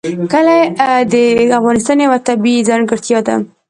کلي 0.33 0.59
د 1.13 1.15
افغانستان 1.59 1.97
یوه 2.05 2.17
طبیعي 2.27 2.61
ځانګړتیا 2.69 3.19
ده. 3.27 3.35